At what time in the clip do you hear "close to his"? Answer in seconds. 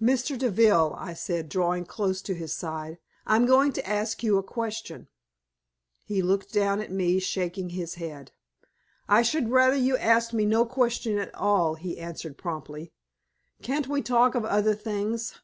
1.84-2.52